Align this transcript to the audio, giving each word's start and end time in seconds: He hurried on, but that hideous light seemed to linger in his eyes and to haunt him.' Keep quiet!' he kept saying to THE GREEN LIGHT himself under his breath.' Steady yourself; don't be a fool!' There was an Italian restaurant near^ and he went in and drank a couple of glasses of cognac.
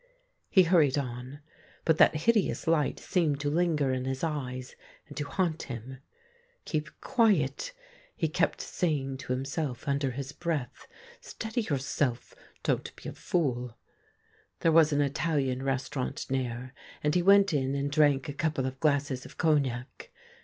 He 0.49 0.63
hurried 0.63 0.97
on, 0.97 1.41
but 1.85 1.99
that 1.99 2.15
hideous 2.15 2.65
light 2.65 2.97
seemed 2.99 3.39
to 3.41 3.51
linger 3.51 3.93
in 3.93 4.05
his 4.05 4.23
eyes 4.23 4.75
and 5.07 5.15
to 5.15 5.25
haunt 5.25 5.61
him.' 5.69 5.99
Keep 6.65 6.99
quiet!' 7.01 7.71
he 8.17 8.27
kept 8.27 8.61
saying 8.61 9.17
to 9.17 9.23
THE 9.27 9.27
GREEN 9.27 9.37
LIGHT 9.37 9.37
himself 9.43 9.87
under 9.87 10.09
his 10.09 10.31
breath.' 10.31 10.87
Steady 11.31 11.61
yourself; 11.61 12.33
don't 12.63 12.95
be 12.95 13.09
a 13.09 13.13
fool!' 13.13 13.77
There 14.61 14.71
was 14.71 14.91
an 14.91 15.01
Italian 15.01 15.61
restaurant 15.61 16.25
near^ 16.31 16.71
and 17.03 17.13
he 17.13 17.21
went 17.21 17.53
in 17.53 17.75
and 17.75 17.91
drank 17.91 18.27
a 18.27 18.33
couple 18.33 18.65
of 18.65 18.79
glasses 18.79 19.23
of 19.27 19.37
cognac. 19.37 20.09